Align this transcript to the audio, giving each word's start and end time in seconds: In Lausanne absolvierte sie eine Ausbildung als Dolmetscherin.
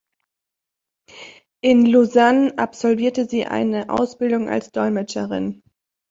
In 1.63 1.85
Lausanne 1.85 2.57
absolvierte 2.57 3.29
sie 3.29 3.45
eine 3.45 3.91
Ausbildung 3.91 4.49
als 4.49 4.71
Dolmetscherin. 4.71 5.61